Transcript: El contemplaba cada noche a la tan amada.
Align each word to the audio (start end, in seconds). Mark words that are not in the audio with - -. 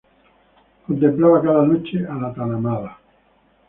El 0.81 0.87
contemplaba 0.87 1.43
cada 1.43 1.63
noche 1.63 2.07
a 2.07 2.15
la 2.15 2.33
tan 2.33 2.51
amada. 2.55 2.97